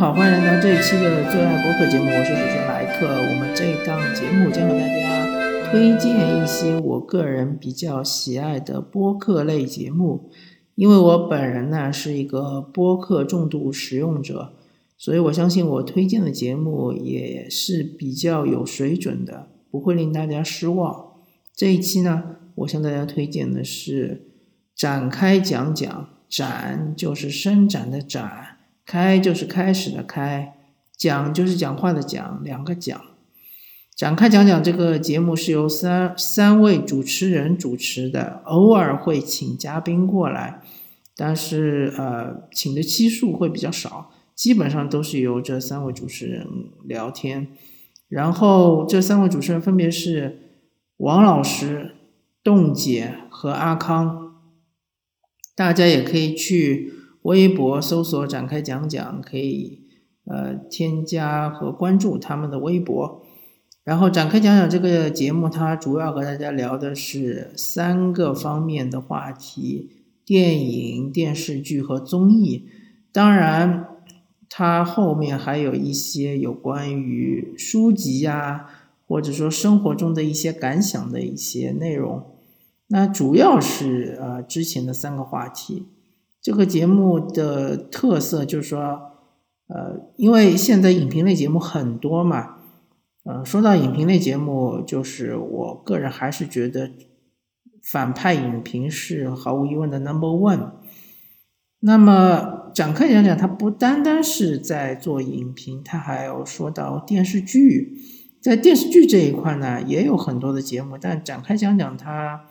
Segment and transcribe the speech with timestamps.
[0.00, 3.06] 好，欢迎来到这一期的最爱播客节目，我是主持人莱克。
[3.06, 10.30] 我们这一档节目将和大家推荐一些我个人比较喜爱的播客类节目。
[10.74, 14.54] 因为我本人呢是一个播客重度使用者，
[14.96, 21.12] 所以我相信我推荐的节目也是比较有水准的，不会令大家失望。
[21.54, 24.30] 这一期呢，我向大家推荐的是
[24.74, 28.56] 展开讲讲，展就是伸展的展。
[28.86, 30.54] 开就是开始的开，
[30.96, 33.00] 讲就是讲话的讲，两个讲。
[33.96, 40.62] 展开讲讲这个节目是由三三位主持人主持的，偶尔会请嘉宾过来，
[41.14, 46.46] 但是呃，请的期数会比较少，基本上都是由这三位主持人
[46.84, 47.48] 聊天。
[48.08, 50.40] 然后这三位主持人分别是
[50.96, 51.96] 王老师、
[52.42, 54.34] 栋姐和阿康，
[55.54, 56.94] 大家也可以去。
[57.22, 59.80] 微博搜索展开讲讲，可以
[60.24, 63.22] 呃添加和关注他们的微博。
[63.82, 69.90] 然后展开讲讲这个节目，它主要和大家聊的是三个方面的话题：
[70.24, 72.66] 电影、电视剧和综艺。
[73.12, 73.86] 当然，
[74.48, 78.66] 它后面还有一些有关于书籍呀，
[79.08, 82.24] 或者说生活中的一些感想的一些内容。
[82.88, 85.86] 那主要是呃之前的三个话题。
[86.50, 88.80] 这个节目的特色就是说，
[89.68, 92.56] 呃，因为现在影评类节目很多嘛，
[93.22, 96.90] 呃，说到影评类节目，就是我个人还是觉得
[97.84, 100.72] 反派影评是毫无疑问的 number one。
[101.78, 107.96] 那么展开讲讲，它不单单是在做影评，它还有说到电视剧，
[108.42, 112.46] 在电视剧这一块呢，也有很多的节目，但展开讲讲它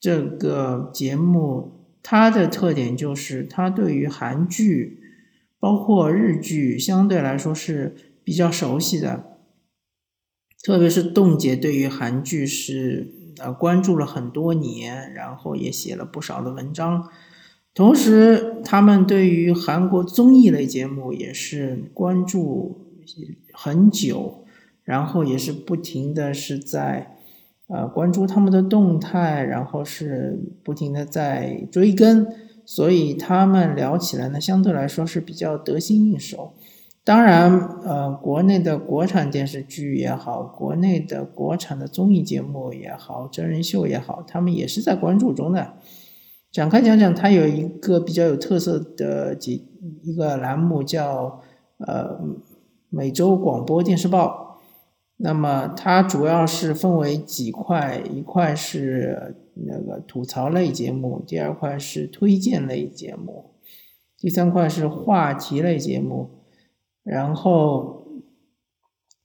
[0.00, 1.82] 这个节目。
[2.08, 5.00] 它的特点就是，它对于韩剧，
[5.58, 9.40] 包括日剧，相对来说是比较熟悉的。
[10.62, 17.10] 特别是冻姐对于韩剧是呃关注了很多年，然后也写了不少的文章。
[17.74, 22.86] 同时，他们对于韩国综艺类节目也是关注
[23.52, 24.46] 很久，
[24.84, 27.15] 然后也是不停的是在。
[27.68, 32.24] 呃，关注他们的动态，然后是不停的在追更，
[32.64, 36.52] 所以他们聊起来呢，相对来说是比较得心应手。
[37.02, 45.74] 当然，呃，国内的国产电视剧也好，国内的国产的综艺节目也好，真人秀也好，他们也是在关注中的。
[46.52, 49.68] 展开讲讲，它有一个比较有特色的几
[50.02, 51.40] 一个栏目叫
[51.78, 52.18] 呃
[52.90, 54.55] 每周广播电视报。
[55.18, 63.54] 那么它主要是分为几块，一块是那个吐槽类节目，第二块是推荐类节目，
[64.18, 66.42] 第三块是话题类节目，
[67.02, 68.06] 然后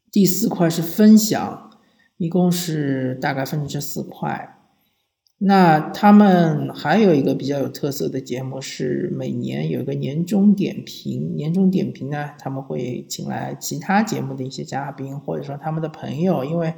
[0.10, 1.72] 第四块是分享，
[2.16, 4.61] 一共是大概分成这四块。
[5.44, 16.76] 那他们还有一个比较有特色的节目是每年有一个年终点评，年终点评呢，他们会请来其他节目的一些嘉宾，或者说他们的朋友，因为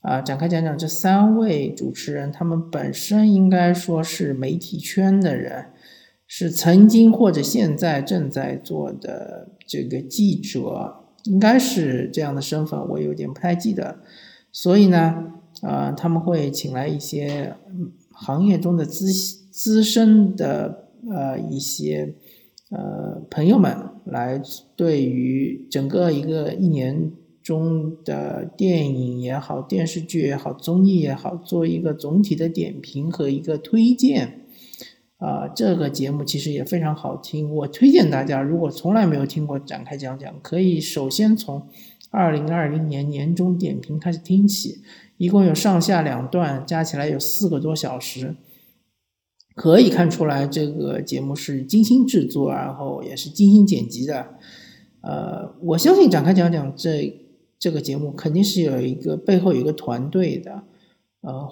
[0.00, 5.66] 啊，展开讲讲这三位主持人，他们本身应该说是媒体圈的人，
[6.26, 14.00] 是曾经或者现在正在做的这个记者，应该是这样的身份，我有点不太记得，
[14.50, 15.34] 所以呢。
[15.62, 17.56] 啊，他们会请来一些
[18.12, 19.12] 行业中的资
[19.50, 22.14] 资深的呃一些
[22.70, 23.74] 呃朋友们
[24.04, 24.40] 来，
[24.74, 27.12] 对于整个一个一年
[27.42, 34.45] 中的电影也好、电视剧也好、综艺也好，做一个总体的点评和一个推荐。
[35.18, 41.66] 啊，这个节目其实也非常好听，我推荐大家，如果从来没有听过展开讲讲，可以首先从
[42.10, 44.82] 二零二零年年终点评开始听起。
[45.18, 48.36] 一共有上下两段，加起来有四个多小时，
[49.54, 54.34] 可以看出来这个节目是精心制作，然后也是精心剪辑的。
[55.00, 57.18] 呃，我相信展开讲讲这
[57.58, 60.64] 这个节目肯定是有一个背后有一个团队的，
[61.22, 61.48] 呃，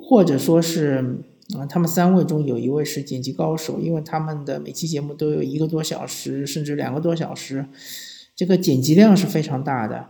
[0.00, 1.24] 或者说是
[1.58, 7.66] 啊，他们三位中有一位是剪辑高手，因为他们的每期节目都有一个多小时，甚至两个多小时，
[8.36, 10.06] 这个剪辑量是非常大的。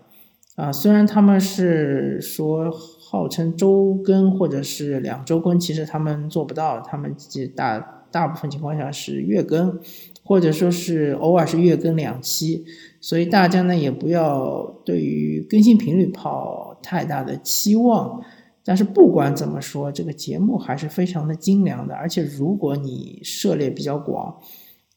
[0.56, 7.14] 啊，虽然他们是说号称周更或者是两周更，其实他们做不到，他们
[7.56, 9.80] 大大部分情况下是月更，
[10.22, 12.66] 或者说是偶尔是月更两期，
[13.00, 18.20] 所以大家呢也不要对于更新频率抱太大的期望。
[18.64, 24.38] 但是不管怎么说，这个节目还是非常的精良的，而且如果你涉猎比较广，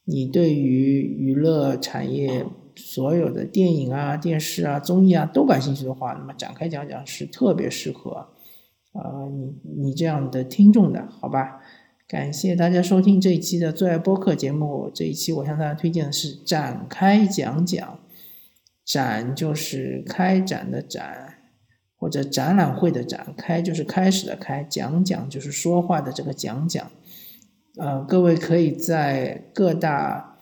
[0.05, 2.45] 你对于娱乐产业。
[2.75, 8.29] 所有的电影啊、电视啊、综艺啊都感兴趣的话，那么展开讲讲是特别适合，
[8.93, 11.61] 呃，你你这样的听众的，好吧？
[12.07, 14.89] 感谢大家收听这一期的最爱播客节目。
[14.91, 17.99] 这一期我向大家推荐的是展开讲讲，
[18.83, 21.32] 展就是开展的展，
[22.03, 26.91] 或者展览会的展，开就是开始的开，讲讲就是说话的这个讲讲。
[27.77, 30.37] 呃，各位可以在各大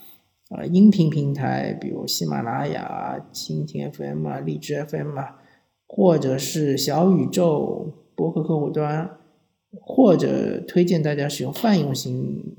[0.49, 5.35] 呃音频平台，比如喜马拉雅、蜻蜓 FM 啊、荔枝 FM 啊，
[5.87, 9.11] 或者是小宇宙博客客户端，
[9.79, 12.55] 或者推荐大家使用泛用型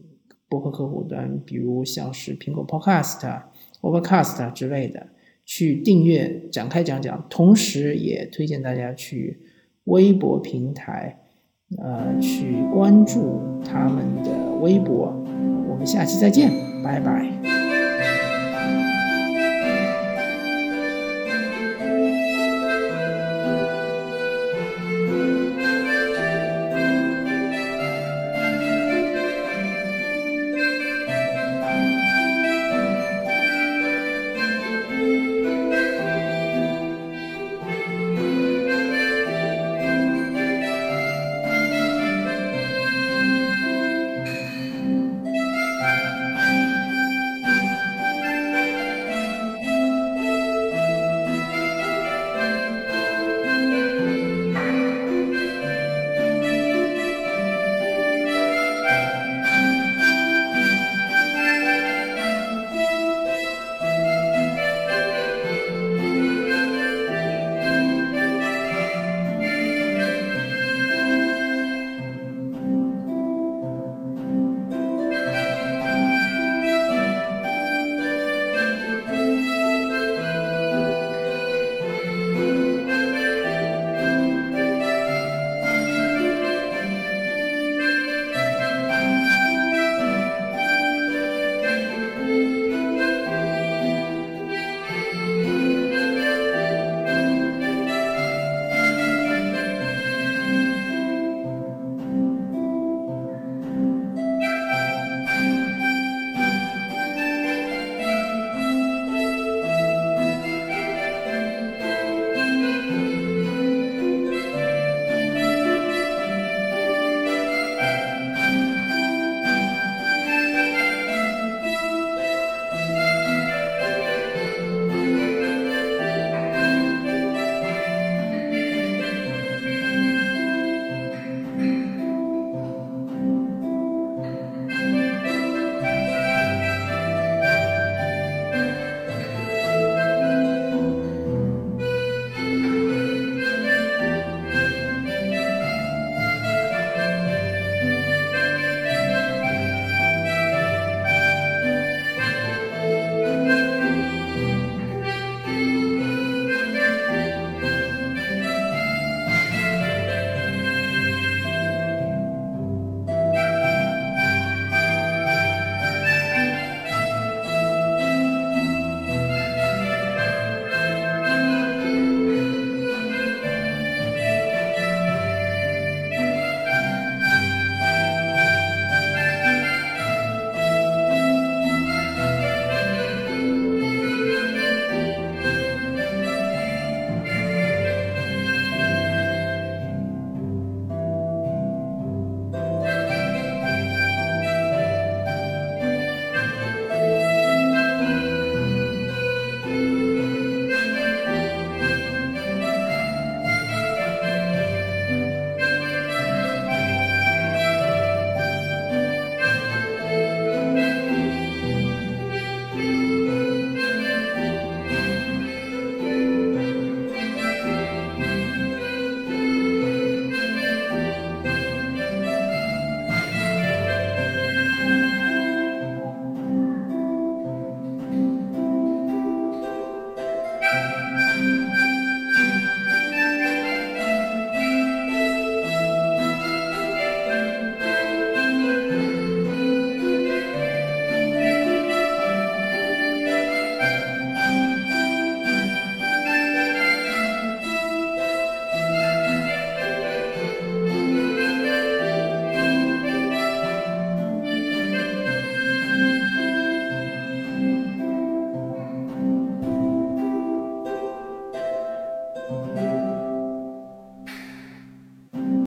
[0.49, 3.43] 博客客户端，比如像是苹果 Podcast、
[3.81, 5.09] Overcast 之类的，
[5.55, 7.27] 去订阅展开讲讲。
[7.29, 9.41] 同时也推荐大家去
[9.85, 11.19] 微博平台。
[11.79, 15.07] 呃，去关注他们的微博，
[15.69, 16.51] 我们下期再见，
[16.85, 17.72] 拜拜。